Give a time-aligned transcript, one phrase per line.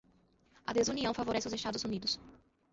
[0.65, 2.19] a desunião favorece os Estados Unidos